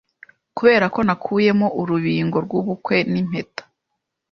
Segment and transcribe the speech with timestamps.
[0.57, 3.63] Kuberako nakuyemo urubingo Rwubukwe nimpeta